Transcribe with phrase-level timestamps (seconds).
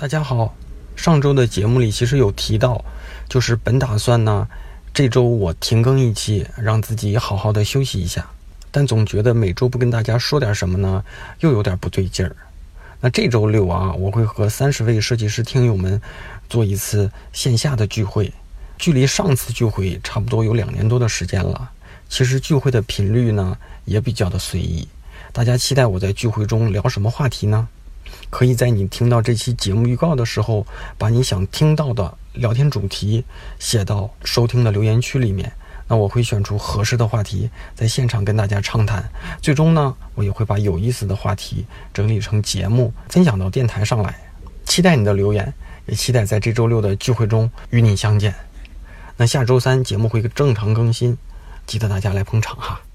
[0.00, 0.54] 大家好，
[0.94, 2.84] 上周的节目里其实有提到，
[3.28, 4.46] 就是本打算呢，
[4.94, 8.24] 这周我停更一期，让自己好好的休息一下。
[8.70, 11.04] 但总觉得每周不跟大家说点什么呢，
[11.40, 12.36] 又有点不对劲儿。
[13.00, 16.00] 那这周六啊，我会和三十位设计师听友们
[16.48, 18.32] 做一次线下的聚会，
[18.78, 21.72] 距离上次聚会差不多有两年多的时间了。
[22.08, 24.86] 其实聚会的频率呢也比较的随意。
[25.32, 27.66] 大家期待我在聚会中聊什么话题呢？
[28.30, 30.66] 可以在你听到这期节目预告的时候，
[30.96, 33.24] 把你想听到的聊天主题
[33.58, 35.52] 写到收听的留言区里面。
[35.90, 39.02] 那我会选出合适的话题，在现场跟大家畅谈。
[39.40, 44.14] 最终呢，我也会把有意思的话题整理成节目，分享到电台上来。
[44.66, 45.50] 期待你的留言，
[45.86, 48.34] 也期待在这周六的聚会中与你相见。
[49.16, 51.16] 那下周三节目会正常更新，
[51.66, 52.87] 记得大家来捧场哈。